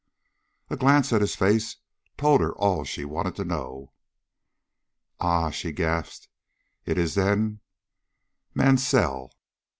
A 0.71 0.75
glance 0.75 1.13
at 1.13 1.21
his 1.21 1.35
face 1.35 1.75
told 2.17 2.41
her 2.41 2.53
all 2.53 2.83
she 2.83 3.05
wanted 3.05 3.35
to 3.35 3.45
know. 3.45 3.93
"Ah!" 5.19 5.51
she 5.51 5.71
gasped, 5.71 6.27
"it 6.87 6.97
is 6.97 7.13
then" 7.13 7.59
"Mansell!" 8.55 9.31